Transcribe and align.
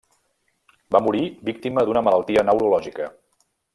Va 0.95 1.01
morir 1.07 1.21
víctima 1.49 1.83
d'una 1.91 2.03
malaltia 2.09 2.45
neurològica. 2.49 3.11